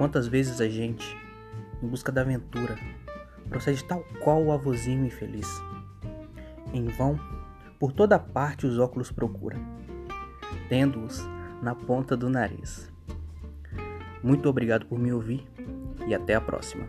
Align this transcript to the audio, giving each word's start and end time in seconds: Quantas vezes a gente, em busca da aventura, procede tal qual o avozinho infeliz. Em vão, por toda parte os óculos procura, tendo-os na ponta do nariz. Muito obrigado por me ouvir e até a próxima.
Quantas 0.00 0.26
vezes 0.26 0.62
a 0.62 0.66
gente, 0.66 1.14
em 1.82 1.86
busca 1.86 2.10
da 2.10 2.22
aventura, 2.22 2.74
procede 3.50 3.84
tal 3.84 4.02
qual 4.24 4.42
o 4.42 4.50
avozinho 4.50 5.04
infeliz. 5.04 5.46
Em 6.72 6.86
vão, 6.86 7.20
por 7.78 7.92
toda 7.92 8.18
parte 8.18 8.66
os 8.66 8.78
óculos 8.78 9.12
procura, 9.12 9.58
tendo-os 10.70 11.22
na 11.60 11.74
ponta 11.74 12.16
do 12.16 12.30
nariz. 12.30 12.90
Muito 14.22 14.48
obrigado 14.48 14.86
por 14.86 14.98
me 14.98 15.12
ouvir 15.12 15.46
e 16.06 16.14
até 16.14 16.34
a 16.34 16.40
próxima. 16.40 16.88